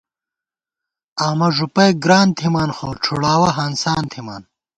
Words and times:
آمہ 1.27 1.47
ݫُپَئیک 1.55 1.95
گران 2.03 2.27
تھِمان 2.37 2.69
خو 2.77 2.87
ڄُھوڑاوَہ 3.01 3.49
ہانسان 3.57 4.03
تھِمان 4.11 4.41